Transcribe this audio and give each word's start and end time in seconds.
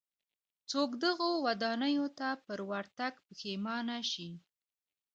څوک 0.71 0.91
دغو 1.03 1.29
ودانیو 1.45 2.07
ته 2.17 2.27
پر 2.45 2.59
ورتګ 2.71 3.13
پښېمانه 3.27 3.97
شي. 4.11 4.29